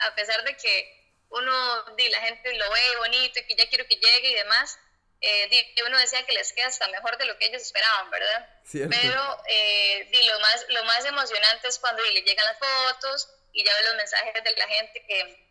a 0.00 0.14
pesar 0.14 0.42
de 0.42 0.56
que 0.56 1.16
uno, 1.30 1.84
di, 1.96 2.08
la 2.10 2.20
gente 2.20 2.52
lo 2.54 2.70
ve 2.70 2.96
bonito 2.98 3.38
y 3.38 3.46
que 3.46 3.54
ya 3.54 3.68
quiero 3.68 3.86
que 3.86 3.96
llegue 3.96 4.30
y 4.30 4.34
demás, 4.34 4.78
eh, 5.20 5.48
di, 5.48 5.82
uno 5.86 5.96
decía 5.96 6.26
que 6.26 6.32
les 6.32 6.52
queda 6.52 6.66
hasta 6.66 6.88
mejor 6.88 7.16
de 7.16 7.24
lo 7.26 7.38
que 7.38 7.46
ellos 7.46 7.62
esperaban, 7.62 8.10
¿verdad? 8.10 8.48
Pero 8.72 9.42
eh, 9.48 10.08
di, 10.10 10.22
lo, 10.24 10.40
más, 10.40 10.66
lo 10.68 10.84
más 10.84 11.04
emocionante 11.04 11.68
es 11.68 11.78
cuando 11.78 12.02
le 12.02 12.22
llegan 12.22 12.44
las 12.44 12.58
fotos 12.58 13.28
y 13.52 13.64
ya 13.64 13.72
ve 13.74 13.84
los 13.84 13.96
mensajes 13.96 14.44
de 14.44 14.56
la 14.56 14.66
gente 14.66 15.04
que 15.06 15.42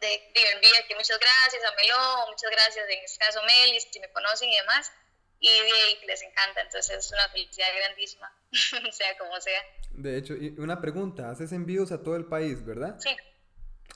de, 0.00 0.32
envía 0.52 0.86
que 0.86 0.94
muchas 0.94 1.18
gracias 1.18 1.64
a 1.64 1.74
Melón, 1.74 2.30
muchas 2.30 2.50
gracias 2.50 2.88
en 2.88 3.04
este 3.04 3.18
caso 3.18 3.42
Melis, 3.42 3.86
si 3.90 4.00
me 4.00 4.10
conocen 4.12 4.48
y 4.48 4.56
demás. 4.56 4.92
y, 5.40 6.06
les 6.06 6.22
encanta, 6.22 6.62
entonces 6.62 6.98
es 6.98 7.12
una 7.12 7.28
felicidad 7.28 7.68
grandísima, 7.76 8.32
sea 8.92 9.16
como 9.18 9.40
sea. 9.40 9.62
De 9.90 10.16
hecho, 10.16 10.34
y 10.34 10.54
una 10.58 10.80
pregunta, 10.80 11.30
haces 11.30 11.52
envíos 11.52 11.92
a 11.92 12.02
todo 12.02 12.16
el 12.16 12.26
país, 12.26 12.64
¿verdad? 12.64 12.96
Sí. 12.98 13.16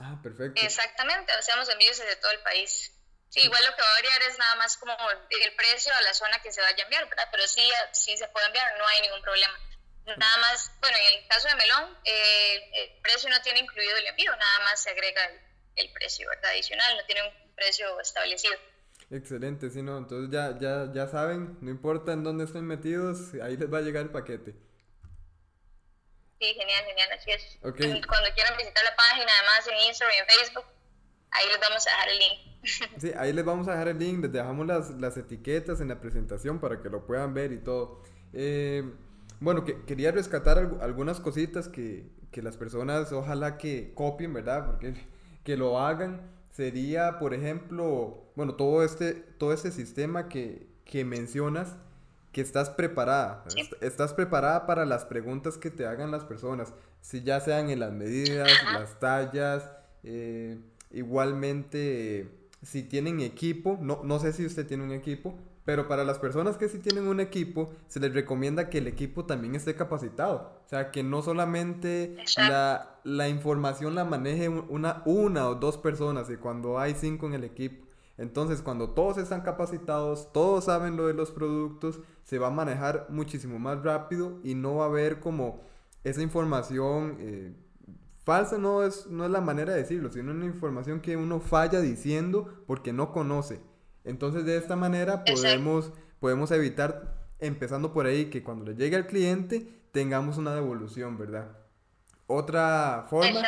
Ah, 0.01 0.19
perfecto. 0.23 0.61
Exactamente, 0.63 1.33
hacemos 1.33 1.69
envíos 1.69 1.99
desde 1.99 2.17
todo 2.17 2.31
el 2.33 2.41
país. 2.41 2.93
Sí, 3.29 3.41
igual 3.41 3.65
lo 3.65 3.75
que 3.75 3.83
va 3.83 3.89
a 3.89 3.95
variar 3.95 4.23
es 4.23 4.39
nada 4.39 4.57
más 4.57 4.77
como 4.77 4.95
el 5.11 5.55
precio 5.55 5.93
a 5.95 6.03
la 6.03 6.13
zona 6.13 6.43
que 6.43 6.53
se 6.53 6.61
vaya 6.61 6.77
a 6.77 6.83
enviar, 6.83 7.09
¿verdad? 7.09 7.29
Pero 7.31 7.47
sí, 7.49 7.67
sí 7.93 8.17
se 8.17 8.29
puede 8.29 8.47
enviar, 8.47 8.77
no 8.79 8.87
hay 8.87 9.01
ningún 9.01 9.23
problema. 9.23 9.59
Nada 10.05 10.39
más, 10.39 10.73
bueno, 10.81 10.97
en 10.97 11.19
el 11.19 11.29
caso 11.29 11.49
de 11.49 11.55
melón, 11.55 11.97
eh, 12.05 12.71
el 12.75 13.03
precio 13.03 13.31
no 13.31 13.41
tiene 13.43 13.61
incluido 13.61 13.97
el 13.97 14.07
envío, 14.07 14.31
nada 14.33 14.61
más 14.65 14.83
se 14.83 14.91
agrega 14.91 15.25
el, 15.27 15.41
el 15.77 15.93
precio, 15.93 16.29
¿verdad? 16.29 16.51
Adicional, 16.51 16.97
no 16.97 17.05
tiene 17.05 17.23
un 17.23 17.55
precio 17.55 18.01
establecido. 18.01 18.55
Excelente, 19.11 19.71
sí, 19.71 19.83
no, 19.83 19.99
entonces 19.99 20.31
ya, 20.33 20.59
ya, 20.59 20.91
ya 20.93 21.07
saben, 21.07 21.59
no 21.61 21.71
importa 21.71 22.13
en 22.13 22.25
dónde 22.25 22.45
estén 22.45 22.65
metidos, 22.65 23.35
ahí 23.43 23.57
les 23.57 23.73
va 23.73 23.79
a 23.79 23.83
llegar 23.83 24.03
el 24.05 24.11
paquete. 24.11 24.55
Sí, 26.41 26.55
genial, 26.55 26.85
genial, 26.87 27.09
así 27.13 27.31
es. 27.31 27.59
Cuando 27.61 28.35
quieran 28.35 28.57
visitar 28.57 28.83
la 28.83 28.97
página, 28.97 29.31
además 29.39 29.69
en 29.69 29.87
Instagram 29.87 30.17
y 30.17 30.19
en 30.19 30.27
Facebook, 30.27 30.65
ahí 31.31 31.47
les 31.47 31.61
vamos 31.61 31.87
a 31.87 31.91
dejar 31.91 32.09
el 32.09 32.19
link. 32.19 32.53
Sí, 33.01 33.13
ahí 33.17 33.33
les 33.33 33.45
vamos 33.45 33.69
a 33.69 33.73
dejar 33.73 33.89
el 33.89 33.99
link, 33.99 34.23
les 34.23 34.33
dejamos 34.33 34.67
las, 34.67 34.91
las 34.91 35.17
etiquetas 35.17 35.81
en 35.81 35.89
la 35.89 36.01
presentación 36.01 36.61
para 36.61 36.81
que 36.81 36.89
lo 36.89 37.07
puedan 37.07 37.35
ver 37.35 37.53
y 37.53 37.59
todo. 37.59 38.03
Eh, 38.33 38.83
bueno, 39.43 39.65
que, 39.65 39.83
quería 39.83 40.13
rescatar 40.13 40.79
algunas 40.81 41.21
cositas 41.21 41.69
que, 41.69 42.11
que 42.31 42.43
las 42.43 42.57
personas 42.57 43.13
ojalá 43.13 43.59
que 43.59 43.93
copien, 43.95 44.33
¿verdad? 44.33 44.67
Porque 44.67 44.95
que 45.45 45.57
lo 45.57 45.79
hagan. 45.79 46.31
Sería, 46.51 47.19
por 47.19 47.33
ejemplo, 47.33 48.31
bueno, 48.37 48.55
todo 48.55 48.85
este, 48.85 49.15
todo 49.15 49.53
este 49.55 49.71
sistema 49.71 50.29
que, 50.29 50.69
que 50.85 51.05
mencionas, 51.05 51.77
que 52.31 52.43
estás 52.43 52.71
preparada, 52.71 53.45
estás 53.81 54.13
preparada 54.13 54.67
para 54.67 54.85
las 54.85 55.07
preguntas 55.07 55.57
que 55.57 55.71
te 55.71 55.87
hagan 55.87 56.11
las 56.11 56.25
personas, 56.25 56.75
si 57.01 57.23
ya 57.23 57.41
sean 57.41 57.71
en 57.71 57.81
las 57.81 57.93
medidas, 57.93 58.51
las 58.75 59.01
tallas, 59.01 59.71
eh, 60.03 60.59
igualmente 60.91 62.29
si 62.63 62.83
tienen 62.83 63.21
equipo, 63.21 63.79
no, 63.81 64.03
no 64.05 64.19
sé 64.19 64.33
si 64.33 64.47
usted 64.47 64.67
tiene 64.67 64.85
un 64.85 64.93
equipo, 64.93 65.35
pero 65.65 65.87
para 65.87 66.05
las 66.05 66.19
personas 66.19 66.57
que 66.57 66.69
sí 66.69 66.79
tienen 66.79 67.07
un 67.07 67.21
equipo, 67.21 67.73
se 67.87 68.01
les 68.01 68.13
recomienda 68.13 68.69
que 68.69 68.79
el 68.79 68.89
equipo 68.89 69.25
también 69.27 69.55
esté 69.55 69.75
capacitado. 69.75 70.61
O 70.65 70.69
sea, 70.69 70.91
que 70.91 71.03
no 71.03 71.23
solamente 71.23 72.17
la, 72.37 72.99
la, 73.05 73.29
información 73.29 73.95
la 73.95 74.05
maneje 74.05 74.49
una, 74.49 75.03
una 75.05 75.49
o 75.49 75.55
dos 75.55 75.79
personas 75.79 76.29
y 76.31 76.37
cuando 76.37 76.79
hay 76.79 76.95
cinco 76.95 77.27
en 77.27 77.35
el 77.35 77.45
equipo. 77.45 77.87
Entonces, 78.19 78.61
cuando 78.61 78.91
todos 78.91 79.19
están 79.19 79.43
capacitados, 79.43 80.33
todos 80.33 80.65
saben 80.65 80.97
lo 80.97 81.07
de 81.07 81.15
los 81.15 81.31
productos, 81.31 82.01
se 82.25 82.39
va 82.39 82.49
a 82.49 82.51
manejar 82.51 83.07
muchísimo 83.09 83.59
más 83.59 83.83
rápido 83.83 84.39
y 84.43 84.55
no 84.55 84.77
va 84.77 84.85
a 84.85 84.89
haber 84.89 85.21
como 85.21 85.61
esa 86.05 86.23
información 86.23 87.17
eh, 87.21 87.53
falsa, 88.25 88.59
no 88.59 88.83
es, 88.83 89.07
no 89.07 89.25
es 89.25 89.31
la 89.31 89.41
manera 89.41 89.73
de 89.73 89.83
decirlo, 89.83 90.11
sino 90.11 90.33
una 90.33 90.47
información 90.47 91.01
que 91.01 91.17
uno 91.17 91.41
falla 91.41 91.81
diciendo 91.81 92.49
porque 92.67 92.93
no 92.93 93.13
conoce. 93.13 93.61
Entonces 94.05 94.45
de 94.45 94.57
esta 94.57 94.77
manera 94.77 95.25
podemos, 95.25 95.93
podemos 96.21 96.51
evitar, 96.51 97.15
empezando 97.39 97.93
por 97.93 98.07
ahí, 98.07 98.27
que 98.27 98.43
cuando 98.43 98.65
le 98.65 98.75
llegue 98.75 98.97
al 98.97 99.07
cliente 99.07 99.67
tengamos 99.93 100.39
una 100.39 100.55
devolución, 100.55 101.19
¿verdad? 101.19 101.57
Otra 102.27 103.07
forma, 103.11 103.43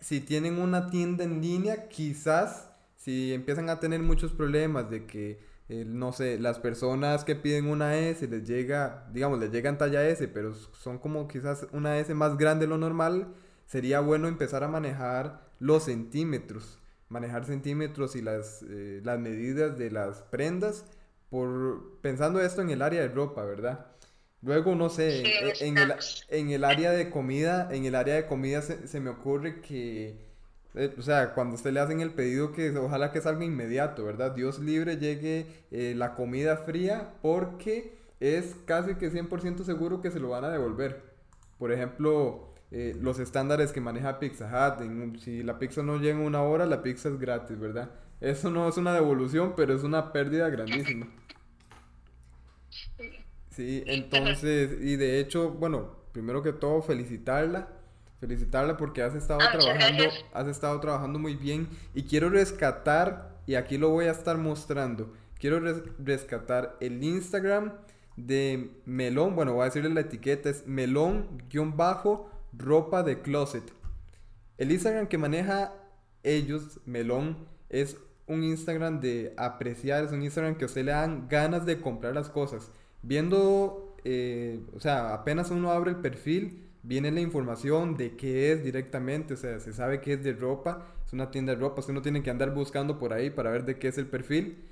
si 0.00 0.20
tienen 0.20 0.58
una 0.58 0.90
tienda 0.90 1.24
en 1.24 1.40
línea, 1.40 1.88
quizás 1.88 2.70
si 2.96 3.32
empiezan 3.32 3.70
a 3.70 3.78
tener 3.78 4.00
muchos 4.00 4.32
problemas 4.32 4.90
de 4.90 5.06
que, 5.06 5.40
eh, 5.68 5.84
no 5.86 6.12
sé, 6.12 6.38
las 6.38 6.58
personas 6.58 7.24
que 7.24 7.36
piden 7.36 7.68
una 7.68 7.96
S 7.96 8.26
les 8.26 8.46
llega, 8.46 9.06
digamos, 9.12 9.38
les 9.38 9.52
llega 9.52 9.70
en 9.70 9.78
talla 9.78 10.06
S, 10.08 10.26
pero 10.28 10.54
son 10.54 10.98
como 10.98 11.28
quizás 11.28 11.66
una 11.72 11.98
S 11.98 12.12
más 12.14 12.36
grande 12.36 12.66
de 12.66 12.70
lo 12.70 12.78
normal, 12.78 13.32
sería 13.64 14.00
bueno 14.00 14.26
empezar 14.26 14.64
a 14.64 14.68
manejar 14.68 15.48
los 15.60 15.84
centímetros 15.84 16.79
manejar 17.10 17.44
centímetros 17.44 18.16
y 18.16 18.22
las, 18.22 18.62
eh, 18.62 19.02
las 19.04 19.18
medidas 19.18 19.76
de 19.76 19.90
las 19.90 20.22
prendas, 20.22 20.86
por, 21.28 21.98
pensando 22.00 22.40
esto 22.40 22.62
en 22.62 22.70
el 22.70 22.80
área 22.80 23.02
de 23.02 23.08
ropa, 23.08 23.44
¿verdad? 23.44 23.86
Luego, 24.42 24.74
no 24.74 24.88
sé, 24.88 25.18
en, 25.60 25.76
el, 25.76 25.94
en, 26.30 26.50
el, 26.50 26.64
área 26.64 26.92
de 26.92 27.10
comida, 27.10 27.68
en 27.70 27.84
el 27.84 27.94
área 27.94 28.14
de 28.14 28.26
comida 28.26 28.62
se, 28.62 28.88
se 28.88 28.98
me 28.98 29.10
ocurre 29.10 29.60
que, 29.60 30.16
eh, 30.74 30.94
o 30.96 31.02
sea, 31.02 31.34
cuando 31.34 31.56
usted 31.56 31.72
le 31.72 31.80
hacen 31.80 32.00
el 32.00 32.12
pedido 32.12 32.52
que 32.52 32.70
ojalá 32.78 33.12
que 33.12 33.20
salga 33.20 33.44
inmediato, 33.44 34.04
¿verdad? 34.04 34.32
Dios 34.34 34.58
libre 34.58 34.96
llegue 34.96 35.46
eh, 35.70 35.94
la 35.94 36.14
comida 36.14 36.56
fría 36.58 37.12
porque 37.20 37.98
es 38.20 38.56
casi 38.66 38.94
que 38.94 39.12
100% 39.12 39.64
seguro 39.64 40.00
que 40.00 40.10
se 40.10 40.20
lo 40.20 40.30
van 40.30 40.44
a 40.44 40.50
devolver. 40.50 41.02
Por 41.58 41.72
ejemplo, 41.72 42.49
eh, 42.72 42.96
los 43.00 43.18
estándares 43.18 43.72
que 43.72 43.80
maneja 43.80 44.20
Pizza 44.20 44.46
Hut. 44.46 45.18
si 45.18 45.42
la 45.42 45.58
pizza 45.58 45.82
no 45.82 45.98
llega 45.98 46.18
en 46.18 46.24
una 46.24 46.42
hora, 46.42 46.66
la 46.66 46.82
pizza 46.82 47.08
es 47.08 47.18
gratis, 47.18 47.58
¿verdad? 47.58 47.90
Eso 48.20 48.50
no 48.50 48.68
es 48.68 48.76
una 48.76 48.92
devolución, 48.92 49.54
pero 49.56 49.74
es 49.74 49.82
una 49.82 50.12
pérdida 50.12 50.48
grandísima. 50.50 51.08
Sí, 53.50 53.82
entonces, 53.86 54.78
y 54.80 54.96
de 54.96 55.18
hecho, 55.18 55.50
bueno, 55.50 55.96
primero 56.12 56.42
que 56.42 56.52
todo, 56.52 56.82
felicitarla. 56.82 57.68
Felicitarla 58.20 58.76
porque 58.76 59.02
has 59.02 59.14
estado 59.14 59.40
ah, 59.42 59.50
trabajando, 59.50 60.04
has 60.32 60.46
estado 60.46 60.78
trabajando 60.78 61.18
muy 61.18 61.34
bien. 61.34 61.68
Y 61.94 62.04
quiero 62.04 62.28
rescatar, 62.28 63.40
y 63.46 63.54
aquí 63.54 63.78
lo 63.78 63.88
voy 63.88 64.04
a 64.04 64.12
estar 64.12 64.36
mostrando. 64.36 65.12
Quiero 65.38 65.58
rescatar 65.98 66.76
el 66.80 67.02
Instagram 67.02 67.72
de 68.16 68.70
Melón. 68.84 69.34
Bueno, 69.34 69.54
voy 69.54 69.62
a 69.62 69.64
decirle 69.64 69.88
la 69.90 70.02
etiqueta, 70.02 70.50
es 70.50 70.66
melón-bajo 70.66 72.30
ropa 72.52 73.02
de 73.02 73.20
closet. 73.20 73.64
El 74.58 74.72
Instagram 74.72 75.06
que 75.06 75.18
maneja 75.18 75.72
ellos, 76.22 76.80
Melón, 76.84 77.48
es 77.68 77.96
un 78.26 78.44
Instagram 78.44 79.00
de 79.00 79.34
apreciar, 79.36 80.04
es 80.04 80.12
un 80.12 80.22
Instagram 80.22 80.56
que 80.56 80.64
a 80.64 80.66
usted 80.66 80.84
le 80.84 80.92
dan 80.92 81.28
ganas 81.28 81.66
de 81.66 81.80
comprar 81.80 82.14
las 82.14 82.28
cosas. 82.28 82.70
Viendo, 83.02 83.96
eh, 84.04 84.60
o 84.74 84.80
sea, 84.80 85.14
apenas 85.14 85.50
uno 85.50 85.70
abre 85.70 85.90
el 85.90 85.96
perfil, 85.96 86.68
viene 86.82 87.10
la 87.10 87.20
información 87.20 87.96
de 87.96 88.16
qué 88.16 88.52
es 88.52 88.62
directamente, 88.62 89.34
o 89.34 89.36
sea, 89.36 89.60
se 89.60 89.72
sabe 89.72 90.00
que 90.00 90.14
es 90.14 90.22
de 90.22 90.32
ropa, 90.32 90.86
es 91.06 91.12
una 91.12 91.30
tienda 91.30 91.54
de 91.54 91.60
ropa, 91.60 91.80
usted 91.80 91.92
no 91.92 92.02
tiene 92.02 92.22
que 92.22 92.30
andar 92.30 92.54
buscando 92.54 92.98
por 92.98 93.12
ahí 93.12 93.30
para 93.30 93.50
ver 93.50 93.64
de 93.64 93.78
qué 93.78 93.88
es 93.88 93.98
el 93.98 94.06
perfil. 94.06 94.64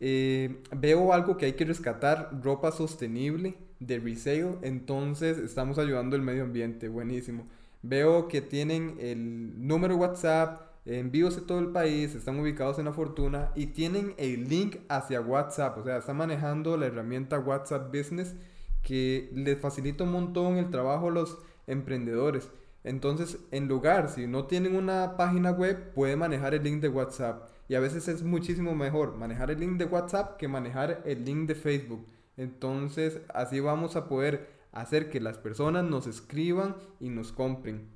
Eh, 0.00 0.62
veo 0.76 1.12
algo 1.12 1.36
que 1.36 1.46
hay 1.46 1.52
que 1.52 1.64
rescatar, 1.64 2.30
ropa 2.42 2.72
sostenible 2.72 3.56
de 3.86 3.98
resale, 3.98 4.58
entonces 4.62 5.38
estamos 5.38 5.78
ayudando 5.78 6.16
el 6.16 6.22
medio 6.22 6.44
ambiente, 6.44 6.88
buenísimo. 6.88 7.46
Veo 7.82 8.28
que 8.28 8.40
tienen 8.40 8.96
el 8.98 9.66
número 9.66 9.96
WhatsApp, 9.96 10.62
envíos 10.86 11.36
de 11.36 11.42
todo 11.42 11.58
el 11.58 11.68
país, 11.68 12.14
están 12.14 12.38
ubicados 12.38 12.78
en 12.78 12.86
la 12.86 12.92
fortuna 12.92 13.50
y 13.54 13.66
tienen 13.66 14.14
el 14.16 14.48
link 14.48 14.76
hacia 14.88 15.20
WhatsApp, 15.20 15.78
o 15.78 15.84
sea, 15.84 15.98
están 15.98 16.16
manejando 16.16 16.76
la 16.76 16.86
herramienta 16.86 17.38
WhatsApp 17.38 17.94
Business 17.94 18.34
que 18.82 19.30
les 19.34 19.58
facilita 19.58 20.04
un 20.04 20.12
montón 20.12 20.56
el 20.56 20.70
trabajo 20.70 21.08
a 21.08 21.12
los 21.12 21.38
emprendedores. 21.66 22.50
Entonces, 22.84 23.38
en 23.50 23.66
lugar, 23.66 24.10
si 24.10 24.26
no 24.26 24.44
tienen 24.44 24.76
una 24.76 25.16
página 25.16 25.50
web, 25.52 25.92
puede 25.94 26.16
manejar 26.16 26.54
el 26.54 26.62
link 26.62 26.82
de 26.82 26.90
WhatsApp. 26.90 27.48
Y 27.66 27.74
a 27.74 27.80
veces 27.80 28.08
es 28.08 28.22
muchísimo 28.22 28.74
mejor 28.74 29.16
manejar 29.16 29.50
el 29.50 29.60
link 29.60 29.78
de 29.78 29.86
WhatsApp 29.86 30.36
que 30.36 30.48
manejar 30.48 31.02
el 31.06 31.24
link 31.24 31.48
de 31.48 31.54
Facebook. 31.54 32.06
Entonces 32.36 33.20
así 33.32 33.60
vamos 33.60 33.96
a 33.96 34.08
poder 34.08 34.48
hacer 34.72 35.08
que 35.08 35.20
las 35.20 35.38
personas 35.38 35.84
nos 35.84 36.06
escriban 36.06 36.76
y 37.00 37.08
nos 37.08 37.32
compren. 37.32 37.88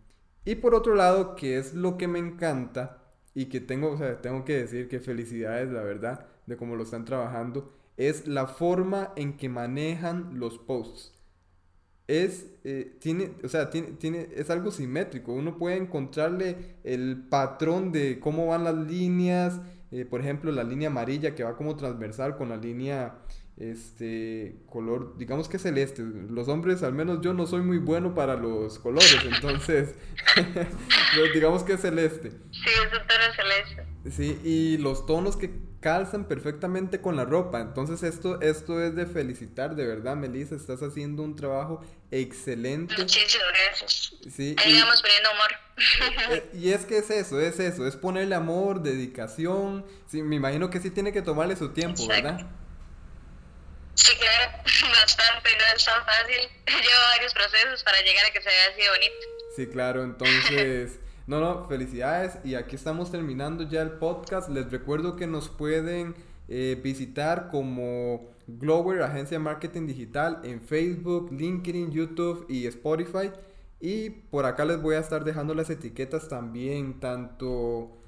Y 0.45 0.55
por 0.57 0.75
otro 0.75 0.95
lado, 0.95 1.35
que 1.35 1.59
es 1.59 1.75
lo 1.75 1.99
que 1.99 2.09
me 2.09 2.19
encanta 2.19 3.03
y 3.35 3.47
que 3.47 3.61
tengo, 3.61 3.91
o 3.91 3.99
sea, 3.99 4.21
tengo 4.23 4.45
que 4.45 4.57
decir 4.57 4.89
que 4.89 5.01
felicidades, 5.01 5.71
la 5.71 5.83
verdad, 5.83 6.27
de 6.47 6.57
cómo 6.57 6.77
lo 6.77 6.85
están 6.85 7.05
trabajando, 7.05 7.73
es 7.97 8.27
la 8.27 8.47
forma 8.47 9.13
en 9.17 9.37
que 9.37 9.49
manejan 9.49 10.39
los 10.39 10.59
posts. 10.59 11.13
Es, 12.07 12.47
eh, 12.65 12.97
tiene, 13.01 13.33
o 13.45 13.49
sea, 13.49 13.69
tiene, 13.69 13.89
tiene, 13.89 14.29
es 14.35 14.49
algo 14.49 14.71
simétrico. 14.71 15.35
Uno 15.35 15.59
puede 15.59 15.77
encontrarle 15.77 16.77
el 16.85 17.27
patrón 17.29 17.93
de 17.93 18.19
cómo 18.19 18.47
van 18.47 18.65
las 18.65 18.77
líneas. 18.77 19.61
Eh, 19.91 20.07
por 20.07 20.21
ejemplo, 20.21 20.51
la 20.51 20.65
línea 20.65 20.89
amarilla 20.89 21.35
que 21.35 21.45
va 21.45 21.57
como 21.57 21.77
transversal 21.77 22.37
con 22.37 22.49
la 22.49 22.57
línea 22.57 23.19
este 23.59 24.57
color, 24.69 25.17
digamos 25.19 25.49
que 25.49 25.59
celeste. 25.59 26.03
Los 26.03 26.49
hombres, 26.49 26.83
al 26.83 26.93
menos 26.93 27.21
yo 27.23 27.35
no 27.35 27.47
soy 27.47 27.63
muy 27.63 27.79
bueno 27.79 28.15
para 28.15 28.37
los 28.37 28.79
colores, 28.79 29.19
entonces, 29.25 29.95
digamos 31.35 31.65
que 31.65 31.75
es 31.75 31.81
celeste. 31.81 32.31
Sí, 32.31 32.71
es 32.71 32.93
un 32.93 33.07
tono 33.07 33.35
celeste. 33.35 33.87
Sí, 34.11 34.41
y 34.45 34.79
los 34.79 35.07
tonos 35.07 35.37
que 35.37 35.51
calzan 35.81 36.27
perfectamente 36.27 37.01
con 37.01 37.17
la 37.17 37.25
ropa. 37.25 37.61
Entonces 37.61 38.03
esto, 38.03 38.41
esto 38.41 38.83
es 38.83 38.95
de 38.95 39.07
felicitar, 39.07 39.75
de 39.75 39.87
verdad, 39.87 40.17
Melissa, 40.17 40.55
estás 40.55 40.83
haciendo 40.83 41.23
un 41.23 41.37
trabajo 41.37 41.81
excelente. 42.11 42.95
Muchísimas 42.97 43.47
gracias. 43.49 44.15
Sí, 44.31 44.55
Ahí 44.59 44.81
vamos 44.81 45.03
poniendo 45.03 45.31
amor. 45.31 45.49
Eh, 46.31 46.51
y 46.55 46.73
es 46.73 46.85
que 46.85 46.99
es 46.99 47.09
eso, 47.09 47.41
es 47.41 47.61
eso, 47.61 47.87
es 47.87 47.95
ponerle 47.95 48.35
amor, 48.35 48.83
dedicación. 48.83 49.87
Sí, 50.07 50.23
me 50.23 50.35
imagino 50.35 50.71
que 50.71 50.81
sí 50.81 50.91
tiene 50.91 51.13
que 51.13 51.23
tomarle 51.23 51.55
su 51.55 51.69
tiempo, 51.69 52.07
¿verdad? 52.09 52.51
Sí, 53.99 54.13
claro, 54.17 54.53
bastante, 54.95 55.51
no 55.59 55.77
es 55.77 55.85
tan 55.85 56.05
fácil. 56.05 56.49
Lleva 56.67 57.09
varios 57.17 57.35
procesos 57.35 57.83
para 57.83 57.99
llegar 57.99 58.27
a 58.27 58.33
que 58.33 58.41
se 58.41 58.49
vea 58.49 58.69
así 58.71 58.81
de 58.81 58.91
bonito. 58.91 59.27
Sí, 59.57 59.67
claro, 59.67 60.05
entonces, 60.05 61.01
no, 61.27 61.41
no, 61.41 61.67
felicidades 61.67 62.39
y 62.45 62.55
aquí 62.55 62.77
estamos 62.77 63.11
terminando 63.11 63.69
ya 63.69 63.83
el 63.83 63.91
podcast. 63.91 64.51
Les 64.51 64.71
recuerdo 64.71 65.17
que 65.17 65.27
nos 65.27 65.49
pueden 65.49 66.15
eh, 66.47 66.81
visitar 66.81 67.49
como 67.51 68.33
Glower, 68.47 69.03
agencia 69.03 69.37
de 69.37 69.43
marketing 69.43 69.89
digital, 69.89 70.43
en 70.45 70.63
Facebook, 70.63 71.33
LinkedIn, 71.33 71.91
YouTube 71.91 72.47
y 72.49 72.69
Spotify. 72.69 73.33
Y 73.81 74.11
por 74.11 74.47
acá 74.47 74.65
les 74.65 74.81
voy 74.81 74.95
a 74.95 75.01
estar 75.01 75.25
dejando 75.25 75.55
las 75.55 75.71
etiquetas 75.71 76.29
también, 76.29 77.01
tanto 77.01 77.99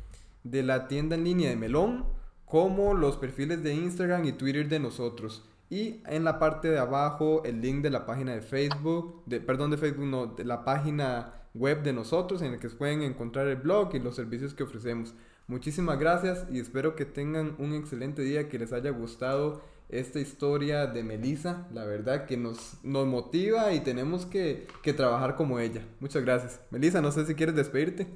de 0.45 0.63
la 0.63 0.87
tienda 0.87 1.17
en 1.17 1.25
línea 1.25 1.51
de 1.51 1.57
Melón, 1.57 2.07
como 2.45 2.95
los 2.95 3.17
perfiles 3.17 3.65
de 3.65 3.75
Instagram 3.75 4.25
y 4.25 4.33
Twitter 4.33 4.69
de 4.69 4.79
nosotros. 4.79 5.50
Y 5.71 6.03
en 6.07 6.25
la 6.25 6.41
parte 6.41 6.69
de 6.69 6.79
abajo 6.79 7.43
el 7.45 7.61
link 7.61 7.83
de 7.83 7.91
la 7.91 8.05
página 8.05 8.35
de 8.35 8.43
Facebook, 8.43 9.23
de, 9.27 9.41
perdón, 9.41 9.71
de 9.71 9.79
Facebook, 9.79 10.07
no, 10.07 10.27
de 10.27 10.45
la 10.45 10.65
página 10.65 11.33
web 11.55 11.83
de 11.83 11.93
nosotros 11.93 12.43
en 12.43 12.55
el 12.55 12.61
que 12.61 12.69
pueden 12.69 13.03
encontrar 13.03 13.47
el 13.47 13.57
blog 13.57 13.95
y 13.95 14.01
los 14.01 14.17
servicios 14.17 14.53
que 14.53 14.65
ofrecemos. 14.65 15.15
Muchísimas 15.47 15.99
gracias 15.99 16.45
y 16.51 16.61
espero 16.61 16.97
que 16.97 17.05
tengan 17.05 17.55
un 17.59 17.75
excelente 17.75 18.23
día, 18.23 18.49
que 18.49 18.59
les 18.59 18.73
haya 18.73 18.91
gustado 18.91 19.63
esta 19.89 20.21
historia 20.21 20.87
de 20.87 21.03
Melissa, 21.03 21.67
la 21.73 21.85
verdad 21.85 22.27
que 22.27 22.37
nos, 22.37 22.75
nos 22.85 23.07
motiva 23.07 23.73
y 23.73 23.81
tenemos 23.81 24.27
que, 24.27 24.69
que 24.83 24.93
trabajar 24.93 25.35
como 25.35 25.59
ella. 25.59 25.83
Muchas 25.99 26.23
gracias. 26.23 26.61
Melissa, 26.71 27.01
no 27.01 27.11
sé 27.11 27.27
si 27.27 27.35
quieres 27.35 27.57
despedirte. 27.57 28.07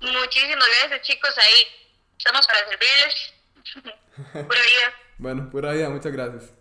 Muchísimas 0.00 0.68
gracias 0.80 1.02
chicos, 1.02 1.30
ahí 1.38 1.90
estamos 2.18 2.46
para 2.46 2.60
servirles. 2.68 3.32
Pura 4.32 4.42
vida. 4.42 5.09
Bueno, 5.20 5.50
pura 5.50 5.72
vida, 5.72 5.90
muchas 5.90 6.12
gracias. 6.12 6.59